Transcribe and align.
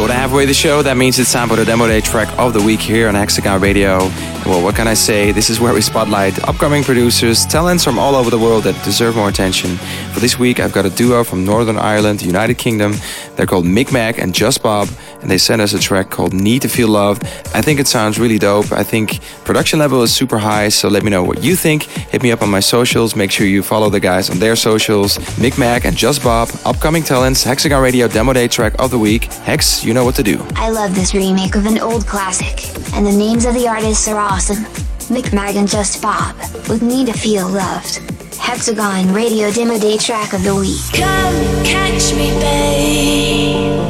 So 0.00 0.06
we're 0.06 0.12
halfway 0.14 0.46
the 0.46 0.54
show. 0.54 0.80
That 0.80 0.96
means 0.96 1.18
it's 1.18 1.30
time 1.30 1.50
for 1.50 1.56
the 1.56 1.64
demo 1.66 1.86
day 1.86 2.00
track 2.00 2.26
of 2.38 2.54
the 2.54 2.62
week 2.62 2.80
here 2.80 3.06
on 3.06 3.14
Hexagon 3.14 3.60
Radio. 3.60 3.98
Well, 4.46 4.62
what 4.62 4.74
can 4.74 4.88
I 4.88 4.94
say? 4.94 5.30
This 5.30 5.50
is 5.50 5.60
where 5.60 5.74
we 5.74 5.82
spotlight 5.82 6.42
upcoming 6.48 6.82
producers, 6.82 7.44
talents 7.44 7.84
from 7.84 7.98
all 7.98 8.14
over 8.14 8.30
the 8.30 8.38
world 8.38 8.64
that 8.64 8.82
deserve 8.82 9.14
more 9.16 9.28
attention. 9.28 9.76
For 10.14 10.20
this 10.20 10.38
week, 10.38 10.58
I've 10.58 10.72
got 10.72 10.86
a 10.86 10.90
duo 10.90 11.22
from 11.22 11.44
Northern 11.44 11.76
Ireland, 11.76 12.22
United 12.22 12.56
Kingdom. 12.56 12.94
They're 13.36 13.44
called 13.44 13.66
Mick 13.66 13.92
Mag 13.92 14.18
and 14.18 14.34
Just 14.34 14.62
Bob, 14.62 14.88
and 15.22 15.30
they 15.30 15.38
sent 15.38 15.60
us 15.60 15.72
a 15.72 15.78
track 15.78 16.10
called 16.10 16.32
Need 16.32 16.62
to 16.62 16.68
Feel 16.68 16.88
Loved. 16.88 17.24
I 17.54 17.60
think 17.60 17.80
it 17.80 17.86
sounds 17.86 18.18
really 18.18 18.38
dope. 18.38 18.72
I 18.72 18.82
think 18.82 19.20
production 19.44 19.78
level 19.78 20.02
is 20.02 20.12
super 20.14 20.38
high, 20.38 20.68
so 20.68 20.88
let 20.88 21.02
me 21.02 21.10
know 21.10 21.22
what 21.22 21.42
you 21.42 21.56
think. 21.56 21.84
Hit 21.84 22.22
me 22.22 22.32
up 22.32 22.42
on 22.42 22.50
my 22.50 22.60
socials. 22.60 23.16
Make 23.16 23.30
sure 23.30 23.46
you 23.46 23.62
follow 23.62 23.90
the 23.90 24.00
guys 24.00 24.30
on 24.30 24.38
their 24.38 24.56
socials. 24.56 25.18
Mick 25.38 25.58
Mag 25.58 25.84
and 25.86 25.96
Just 25.96 26.22
Bob, 26.22 26.50
upcoming 26.64 27.02
talents, 27.02 27.44
Hexagon 27.44 27.82
Radio 27.82 28.08
Demo 28.08 28.32
Day 28.32 28.48
track 28.48 28.74
of 28.78 28.90
the 28.90 28.98
week. 28.98 29.24
Hex, 29.24 29.84
you 29.84 29.94
know 29.94 30.04
what 30.04 30.14
to 30.16 30.22
do. 30.22 30.44
I 30.56 30.70
love 30.70 30.94
this 30.94 31.14
remake 31.14 31.54
of 31.54 31.66
an 31.66 31.78
old 31.78 32.06
classic, 32.06 32.76
and 32.94 33.06
the 33.06 33.12
names 33.12 33.44
of 33.44 33.54
the 33.54 33.68
artists 33.68 34.08
are 34.08 34.18
awesome. 34.18 34.64
Mick 35.10 35.32
Mag 35.32 35.56
and 35.56 35.68
Just 35.68 36.00
Bob, 36.00 36.36
with 36.68 36.82
Need 36.82 37.06
to 37.06 37.12
Feel 37.12 37.48
Loved. 37.48 38.00
Hexagon 38.38 39.12
Radio 39.12 39.50
Demo 39.50 39.78
Day 39.78 39.98
track 39.98 40.32
of 40.32 40.42
the 40.44 40.54
week. 40.54 40.80
Come 40.92 41.64
catch 41.64 42.14
me, 42.14 42.30
babe. 42.40 43.89